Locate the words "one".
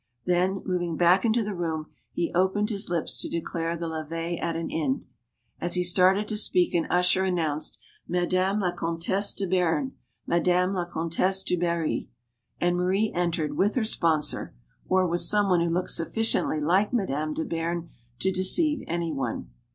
15.49-15.61, 19.11-19.51